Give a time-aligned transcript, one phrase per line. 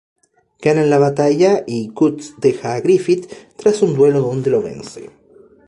[0.63, 5.11] Ganan la batalla y Guts deja a Griffith tras un duelo donde lo vence.